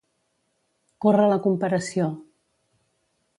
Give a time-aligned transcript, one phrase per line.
[1.05, 2.09] Córrer la comparació.